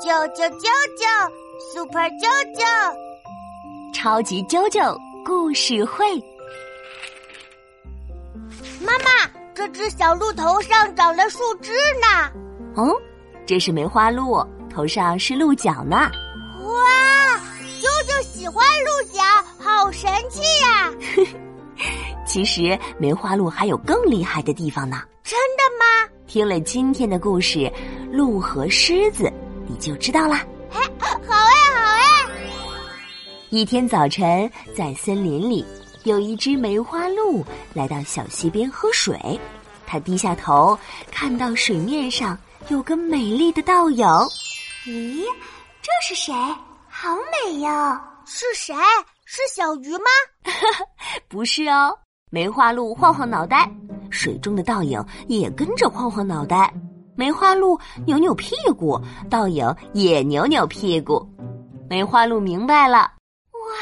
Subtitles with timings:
[0.00, 1.30] 啾啾啾啾
[1.74, 2.64] ，Super 啾啾，
[3.92, 4.96] 超级啾啾
[5.26, 6.18] 故事会。
[8.80, 12.32] 妈妈，这只小鹿头上长了树枝呢。
[12.76, 12.96] 哦，
[13.44, 14.42] 这是梅花鹿，
[14.74, 16.10] 头上是鹿角呢。
[16.64, 17.36] 哇，
[17.78, 19.22] 啾啾喜欢鹿角，
[19.58, 20.90] 好神气呀！
[22.24, 25.02] 其实梅花鹿还有更厉害的地方呢。
[25.22, 26.10] 真的吗？
[26.26, 27.58] 听了今天的故事
[28.10, 29.24] 《鹿和狮子》，
[29.70, 30.44] 你就知道啦。
[30.68, 32.26] 好哎，好哎！
[33.50, 35.64] 一天早晨，在森林里，
[36.02, 39.16] 有一只梅花鹿来到小溪边喝水。
[39.86, 40.76] 它低下头，
[41.12, 42.36] 看到水面上
[42.68, 44.04] 有个美丽的倒影。
[44.86, 45.22] 咦，
[45.80, 46.34] 这是谁？
[46.88, 47.14] 好
[47.46, 48.00] 美哟！
[48.26, 48.74] 是谁？
[49.24, 50.04] 是小鱼吗？
[51.28, 51.96] 不是哦。
[52.32, 53.70] 梅花鹿晃晃脑袋，
[54.10, 56.72] 水中的倒影也跟着晃晃脑袋。
[57.20, 58.98] 梅花鹿扭扭屁股，
[59.30, 61.22] 倒影也扭扭屁股。
[61.86, 62.96] 梅花鹿明白了，
[63.52, 63.76] 哇，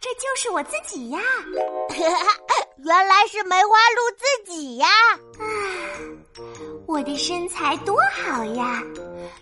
[0.00, 1.20] 这就是我自己呀！
[2.82, 4.88] 原来是梅花鹿自己呀！
[5.38, 5.44] 啊，
[6.86, 8.82] 我的身材多好呀，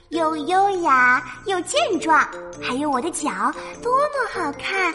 [0.08, 2.18] 又优雅又健壮，
[2.60, 3.30] 还有我的脚
[3.80, 4.92] 多么好看，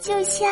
[0.00, 0.48] 就像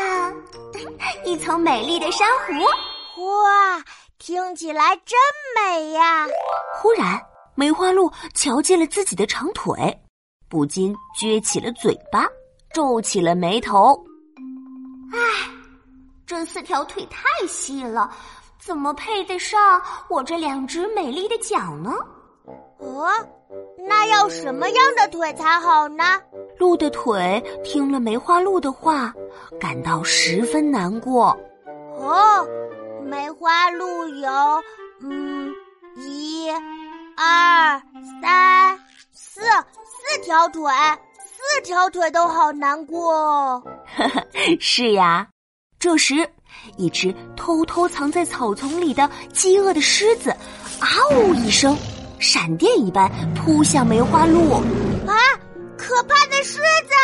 [1.25, 3.25] 一丛美丽的珊瑚。
[3.25, 3.81] 哇，
[4.19, 5.17] 听起来真
[5.55, 6.27] 美呀！
[6.81, 7.21] 忽然，
[7.59, 9.75] 梅花鹿瞧见了自己的长腿，
[10.49, 12.25] 不禁撅起了嘴巴，
[12.73, 14.01] 皱起了眉头。
[15.13, 15.19] 唉。
[16.25, 18.09] 这四条腿太细了，
[18.61, 21.91] 怎么配得上我这两只美丽的脚呢？
[22.79, 23.09] 哦，
[23.89, 26.05] 那要什么样的腿才好呢？
[26.59, 29.13] 鹿的腿听了梅花鹿的话，
[29.59, 31.37] 感到十分难过。
[31.97, 32.47] 哦，
[33.03, 34.31] 梅花鹿有
[35.01, 35.51] 嗯
[35.97, 36.49] 一、
[37.21, 37.83] 二、
[38.23, 38.79] 三、
[39.11, 40.63] 四四条腿，
[41.25, 43.13] 四条腿都好难过。
[43.13, 43.63] 哦
[44.61, 45.27] 是呀。
[45.81, 46.15] 这时，
[46.77, 50.31] 一只偷偷藏在草丛里的饥饿的狮子，
[50.79, 51.77] 啊呜一声，
[52.21, 54.53] 闪电一般扑向梅花鹿。
[55.05, 55.19] 啊，
[55.77, 56.95] 可怕的狮子！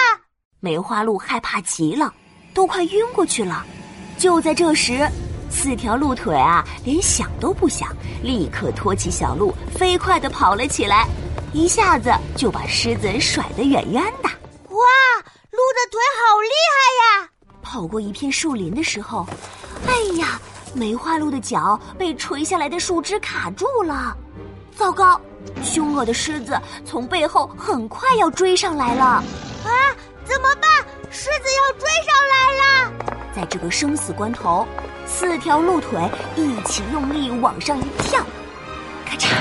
[0.60, 2.15] 梅花鹿害怕极了，
[2.55, 3.66] 都快晕过去了。
[4.16, 5.10] 就在这时，
[5.54, 7.88] 四条鹿腿啊，连想都不想，
[8.22, 11.06] 立刻托起小鹿，飞快地跑了起来，
[11.53, 14.28] 一下子就把狮子甩得远远的。
[14.69, 14.84] 哇，
[15.53, 17.28] 鹿的腿好厉害呀！
[17.62, 19.26] 跑过一片树林的时候，
[19.87, 20.41] 哎呀，
[20.75, 24.15] 梅花鹿的脚被垂下来的树枝卡住了。
[24.76, 25.19] 糟糕，
[25.62, 29.04] 凶恶的狮子从背后很快要追上来了。
[29.04, 29.22] 啊，
[30.25, 30.69] 怎么办？
[31.10, 32.92] 狮子要追上来了！
[33.34, 34.66] 在这个生死关头，
[35.06, 35.98] 四条鹿腿
[36.37, 38.20] 一起用力往上一跳，
[39.06, 39.37] 咔嚓，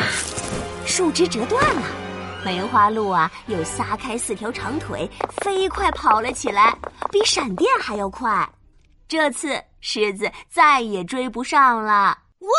[0.86, 1.82] 树枝折断了。
[2.46, 5.10] 梅花鹿啊，又撒开四条长腿，
[5.42, 6.76] 飞快跑了起来，
[7.12, 8.48] 比闪电还要快。
[9.08, 12.18] 这次狮子再也追不上了。
[12.40, 12.52] 呜呼！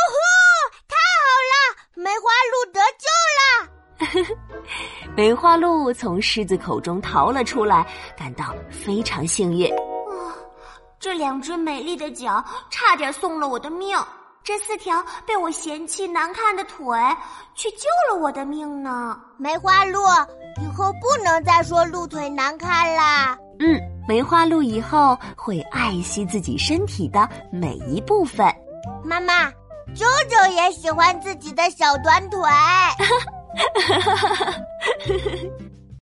[0.89, 4.35] 太好了，梅花鹿得救了。
[5.17, 7.87] 梅花鹿从狮子口中逃了出来，
[8.17, 9.71] 感到非常幸运。
[11.05, 13.95] 哦，这两只美丽的脚差点送了我的命。
[14.43, 16.99] 这四条被我嫌弃难看的腿，
[17.55, 19.21] 却救了我的命呢。
[19.37, 20.01] 梅花鹿，
[20.63, 23.37] 以后不能再说鹿腿难看啦。
[23.61, 23.79] 嗯，
[24.09, 28.47] 梅花鹿以后会爱惜自己身体的每一部分。
[29.05, 29.51] 妈妈，
[29.95, 32.41] 啾啾也喜欢自己的小短腿。